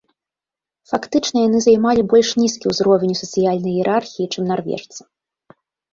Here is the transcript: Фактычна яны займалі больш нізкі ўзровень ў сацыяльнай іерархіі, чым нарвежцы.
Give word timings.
Фактычна 0.93 1.37
яны 1.47 1.59
займалі 1.67 2.01
больш 2.13 2.29
нізкі 2.41 2.65
ўзровень 2.71 3.11
ў 3.15 3.21
сацыяльнай 3.23 3.71
іерархіі, 3.81 4.29
чым 4.33 4.43
нарвежцы. 4.53 5.01